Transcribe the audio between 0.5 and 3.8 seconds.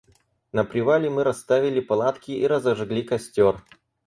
На привале мы расставили палатки и разожгли костёр.